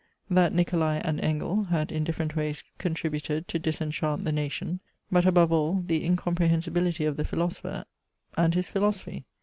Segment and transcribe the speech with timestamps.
[0.31, 4.79] That Nicolai and Engel had in different ways contributed to disenchant the nation;
[5.11, 7.85] but above all the incomprehensibility of the philosopher
[8.35, 9.25] and his philosophy.